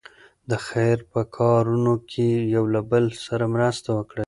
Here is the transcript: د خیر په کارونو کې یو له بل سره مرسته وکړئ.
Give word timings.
د 0.49 0.51
خیر 0.67 0.97
په 1.11 1.21
کارونو 1.37 1.93
کې 2.11 2.29
یو 2.55 2.63
له 2.73 2.81
بل 2.91 3.05
سره 3.27 3.45
مرسته 3.55 3.89
وکړئ. 3.97 4.19